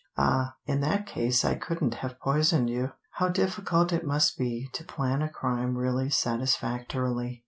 Ah, 0.17 0.55
in 0.65 0.79
that 0.81 1.05
case 1.05 1.45
I 1.45 1.53
couldn't 1.53 1.93
have 1.93 2.19
poisoned 2.19 2.71
you! 2.71 2.93
How 3.17 3.29
difficult 3.29 3.93
it 3.93 4.03
must 4.03 4.35
be 4.35 4.67
to 4.73 4.83
plan 4.83 5.21
a 5.21 5.29
crime 5.29 5.77
really 5.77 6.09
satisfactorily. 6.09 7.39